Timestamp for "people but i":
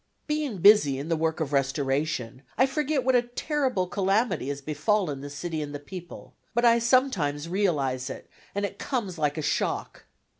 5.79-6.79